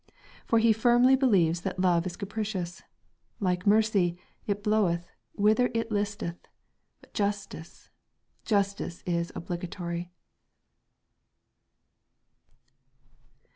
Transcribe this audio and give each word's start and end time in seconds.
For 0.47 0.57
he 0.57 0.73
firmly 0.73 1.15
believes 1.15 1.61
that 1.61 1.77
love 1.79 2.07
is 2.07 2.15
capricious. 2.17 2.81
Like 3.39 3.67
mercy, 3.67 4.17
it 4.47 4.63
bloweth, 4.63 5.05
whither 5.35 5.69
it 5.75 5.91
listeth.... 5.91 6.47
But 7.01 7.13
justice, 7.13 7.91
justice 8.43 9.03
is 9.05 9.31
obligatory.... 9.35 10.09